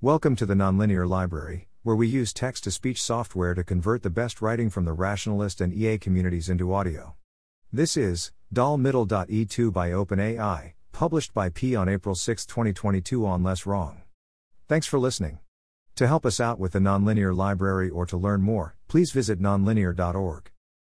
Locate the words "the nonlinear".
0.46-1.08, 16.74-17.34